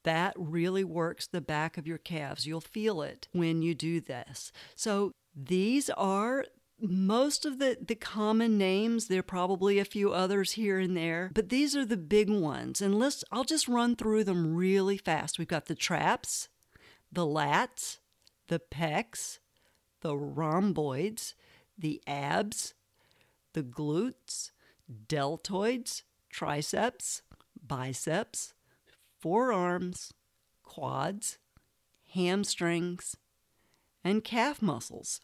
[0.08, 2.46] That really works the back of your calves.
[2.46, 4.52] You'll feel it when you do this.
[4.74, 6.46] So these are
[6.80, 11.30] most of the, the common names there are probably a few others here and there
[11.34, 15.40] but these are the big ones and let's i'll just run through them really fast
[15.40, 16.48] we've got the traps
[17.10, 17.98] the lats
[18.46, 19.40] the pecs
[20.02, 21.34] the rhomboids
[21.76, 22.74] the abs
[23.54, 24.52] the glutes
[25.08, 27.22] deltoids triceps
[27.60, 28.54] biceps
[29.20, 30.12] forearms
[30.62, 31.38] quads
[32.14, 33.16] hamstrings
[34.04, 35.20] and calf muscles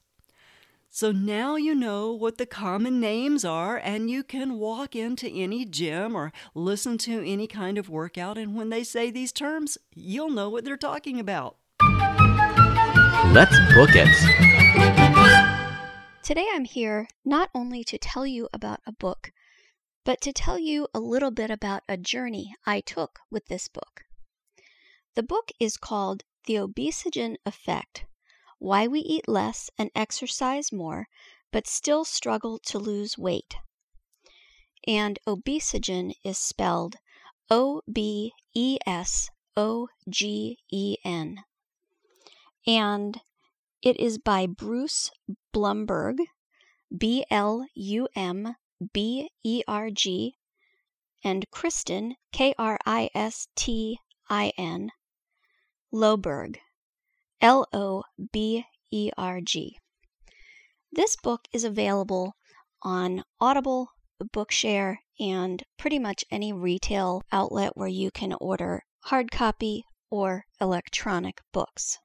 [0.97, 5.65] so now you know what the common names are, and you can walk into any
[5.65, 10.31] gym or listen to any kind of workout, and when they say these terms, you'll
[10.31, 11.57] know what they're talking about.
[13.33, 14.07] Let's book it.
[16.23, 19.33] Today I'm here not only to tell you about a book,
[20.05, 24.03] but to tell you a little bit about a journey I took with this book.
[25.15, 28.05] The book is called The Obesogen Effect
[28.65, 31.07] why we eat less and exercise more,
[31.53, 33.57] but still struggle to lose weight.
[34.87, 36.97] And obesogen is spelled
[37.51, 41.45] O B E S O G E N.
[42.67, 43.21] And
[43.83, 45.11] It is by Bruce
[45.53, 46.17] Blumberg,
[46.97, 48.57] B L U M
[48.93, 50.37] B E R G,
[51.22, 54.91] and Kristin, K R I S T I N,
[55.93, 56.59] Loberg,
[57.41, 59.78] L O B E R G.
[60.93, 62.37] This book is available
[62.82, 63.89] on Audible,
[64.22, 71.41] Bookshare, and pretty much any retail outlet where you can order hard copy or electronic
[71.53, 71.99] books.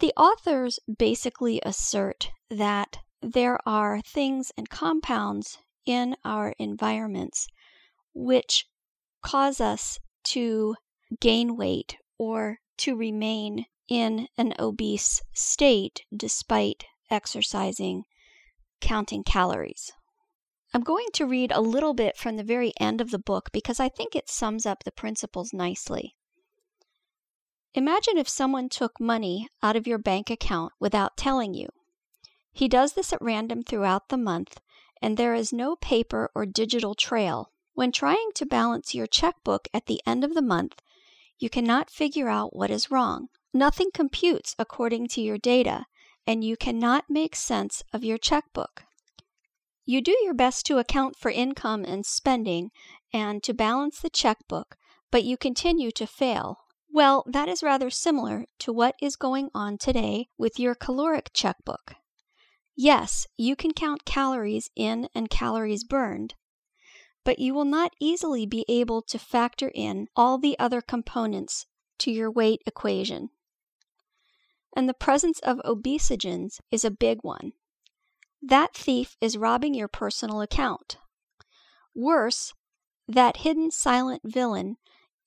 [0.00, 7.46] The authors basically assert that there are things and compounds in our environments
[8.14, 8.66] which
[9.22, 10.74] cause us to
[11.20, 18.04] gain weight or to remain in an obese state despite exercising,
[18.80, 19.92] counting calories.
[20.74, 23.78] I'm going to read a little bit from the very end of the book because
[23.78, 26.14] I think it sums up the principles nicely.
[27.74, 31.68] Imagine if someone took money out of your bank account without telling you.
[32.52, 34.60] He does this at random throughout the month,
[35.02, 37.50] and there is no paper or digital trail.
[37.74, 40.80] When trying to balance your checkbook at the end of the month,
[41.38, 43.28] you cannot figure out what is wrong.
[43.52, 45.86] Nothing computes according to your data,
[46.26, 48.84] and you cannot make sense of your checkbook.
[49.84, 52.70] You do your best to account for income and spending
[53.12, 54.76] and to balance the checkbook,
[55.10, 56.58] but you continue to fail.
[56.90, 61.94] Well, that is rather similar to what is going on today with your caloric checkbook.
[62.76, 66.34] Yes, you can count calories in and calories burned,
[67.24, 71.66] but you will not easily be able to factor in all the other components
[71.98, 73.30] to your weight equation.
[74.74, 77.52] And the presence of obesogens is a big one.
[78.40, 80.96] That thief is robbing your personal account.
[81.94, 82.54] Worse,
[83.06, 84.76] that hidden silent villain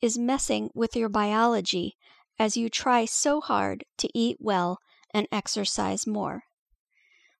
[0.02, 1.96] is messing with your biology
[2.40, 4.80] as you try so hard to eat well
[5.14, 6.44] and exercise more.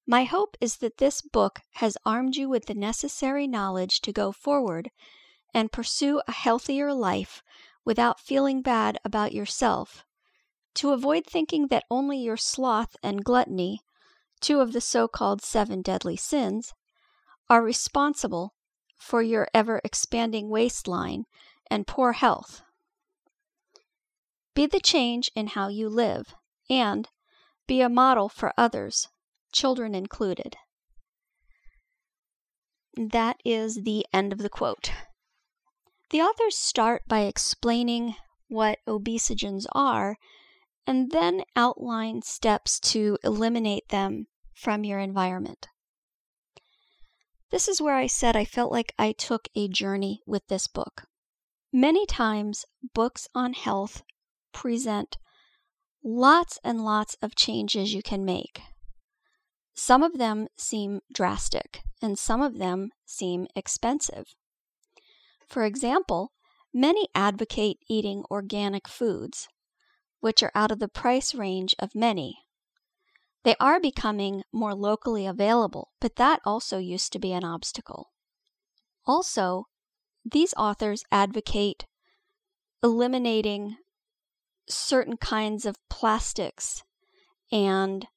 [0.08, 4.32] My hope is that this book has armed you with the necessary knowledge to go
[4.32, 4.92] forward
[5.54, 7.42] and pursue a healthier life
[7.84, 10.06] without feeling bad about yourself,
[10.76, 13.80] to avoid thinking that only your sloth and gluttony,
[14.42, 16.74] two of the so called seven deadly sins,
[17.50, 18.54] are responsible
[18.96, 21.26] for your ever expanding waistline
[21.72, 22.62] and poor health.
[24.54, 26.36] Be the change in how you live,
[26.70, 27.10] and
[27.68, 29.08] be a model for others,
[29.56, 30.58] children included.
[32.98, 34.92] That is the end of the quote.
[36.12, 38.16] The authors start by explaining
[38.48, 40.18] what obesogens are
[40.86, 45.68] and then outline steps to eliminate them from your environment.
[47.50, 51.04] This is where I said I felt like I took a journey with this book.
[51.72, 54.04] Many times, books on health
[54.52, 55.18] present
[56.04, 58.62] lots and lots of changes you can make.
[59.76, 64.34] Some of them seem drastic, and some of them seem expensive.
[65.48, 66.32] For example,
[66.74, 69.48] many advocate eating organic foods,
[70.22, 72.38] which are out of the price range of many.
[73.44, 78.12] They are becoming more locally available, but that also used to be an obstacle.
[79.06, 79.66] Also,
[80.24, 81.86] these authors advocate
[82.82, 83.78] eliminating
[84.68, 86.84] certain kinds of plastics
[87.52, 88.08] and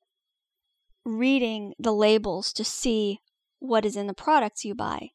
[1.08, 3.20] reading the labels to see
[3.58, 5.10] what is in the products you buy.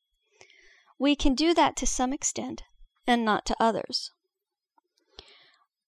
[0.99, 2.63] We can do that to some extent
[3.05, 4.11] and not to others.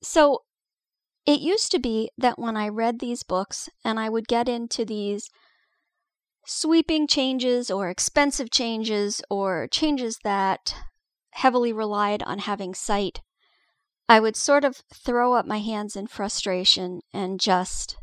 [0.02, 0.44] So,
[1.26, 4.86] it used to be that when I read these books and I would get into
[4.86, 5.30] these
[6.46, 10.76] sweeping changes or expensive changes or changes that
[11.32, 13.22] heavily relied on having sight,
[14.08, 17.98] I would sort of throw up my hands in frustration and just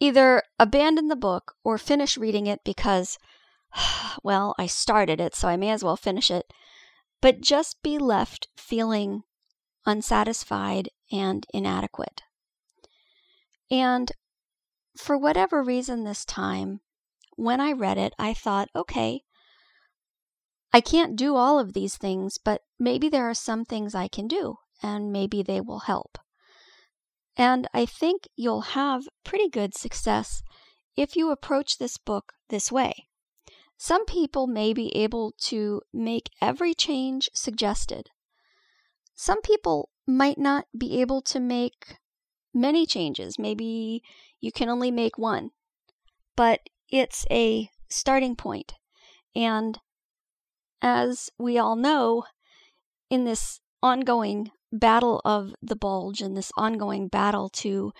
[0.00, 3.18] either abandon the book or finish reading it because,
[4.24, 6.52] well, I started it, so I may as well finish it,
[7.20, 9.22] but just be left feeling
[9.86, 12.22] unsatisfied and inadequate.
[13.70, 14.10] And
[14.96, 16.80] for whatever reason this time,
[17.36, 19.22] when I read it, I thought, okay,
[20.72, 24.28] I can't do all of these things, but maybe there are some things I can
[24.28, 26.18] do, and maybe they will help.
[27.40, 30.42] And I think you'll have pretty good success
[30.94, 33.06] if you approach this book this way.
[33.78, 38.10] Some people may be able to make every change suggested.
[39.14, 41.96] Some people might not be able to make
[42.52, 43.38] many changes.
[43.38, 44.02] Maybe
[44.38, 45.52] you can only make one.
[46.36, 46.60] But
[46.90, 48.74] it's a starting point.
[49.34, 49.78] And
[50.82, 52.24] as we all know,
[53.08, 57.92] in this ongoing battle of the bulge and this ongoing battle to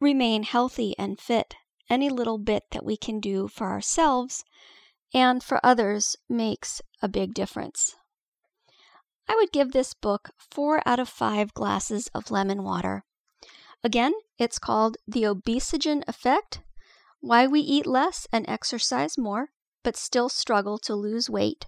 [0.00, 1.54] remain healthy and fit,
[1.88, 4.44] any little bit that we can do for ourselves
[5.12, 7.94] and for others makes a big difference.
[9.28, 13.04] I would give this book four out of five glasses of lemon water.
[13.82, 16.60] Again, it's called The Obesogen Effect
[17.20, 19.50] Why We Eat Less and Exercise More,
[19.82, 21.66] but Still Struggle to Lose Weight.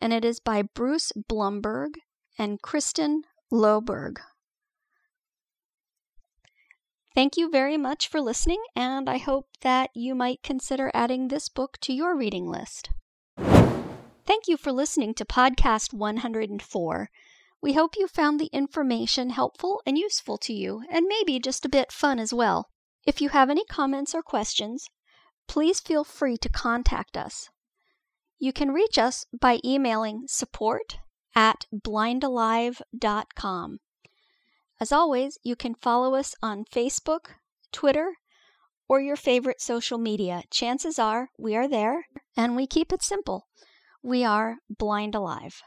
[0.00, 1.94] And it is by Bruce Blumberg
[2.38, 3.22] and Kristin
[3.52, 4.18] Loberg.
[7.14, 11.48] Thank you very much for listening, and I hope that you might consider adding this
[11.48, 12.90] book to your reading list.
[13.36, 17.10] Thank you for listening to Podcast 104.
[17.60, 21.70] We hope you found the information helpful and useful to you, and maybe just a
[21.70, 22.68] bit fun as well.
[23.06, 24.86] If you have any comments or questions,
[25.48, 27.48] please feel free to contact us.
[28.38, 30.98] You can reach us by emailing support
[31.38, 33.78] at blindalive.com.
[34.80, 37.26] As always, you can follow us on Facebook,
[37.70, 38.14] Twitter,
[38.88, 40.42] or your favorite social media.
[40.50, 43.46] Chances are we are there, and we keep it simple.
[44.02, 45.62] We are BlindAlive.